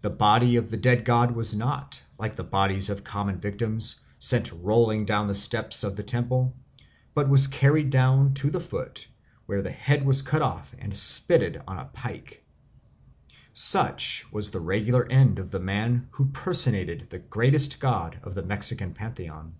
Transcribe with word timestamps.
The 0.00 0.10
body 0.10 0.56
of 0.56 0.68
the 0.68 0.76
dead 0.76 1.04
god 1.04 1.30
was 1.30 1.54
not, 1.54 2.02
like 2.18 2.34
the 2.34 2.42
bodies 2.42 2.90
of 2.90 3.04
common 3.04 3.38
victims, 3.38 4.00
sent 4.18 4.50
rolling 4.50 5.04
down 5.04 5.28
the 5.28 5.32
steps 5.36 5.84
of 5.84 5.94
the 5.94 6.02
temple, 6.02 6.56
but 7.14 7.28
was 7.28 7.46
carried 7.46 7.88
down 7.90 8.34
to 8.34 8.50
the 8.50 8.58
foot, 8.58 9.06
where 9.46 9.62
the 9.62 9.70
head 9.70 10.04
was 10.04 10.22
cut 10.22 10.42
off 10.42 10.74
and 10.80 10.92
spitted 10.92 11.62
on 11.68 11.78
a 11.78 11.84
pike. 11.84 12.44
Such 13.52 14.26
was 14.32 14.50
the 14.50 14.58
regular 14.58 15.06
end 15.06 15.38
of 15.38 15.52
the 15.52 15.60
man 15.60 16.08
who 16.10 16.30
personated 16.30 17.06
the 17.10 17.20
greatest 17.20 17.78
god 17.78 18.18
of 18.24 18.34
the 18.34 18.42
Mexican 18.42 18.92
pantheon. 18.92 19.54